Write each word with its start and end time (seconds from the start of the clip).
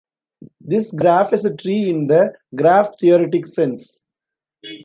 This 0.59 0.91
graph 0.91 1.31
is 1.31 1.45
a 1.45 1.55
tree 1.55 1.87
in 1.87 2.07
the 2.07 2.33
graph-theoretic 2.55 3.45
sense. 3.45 4.01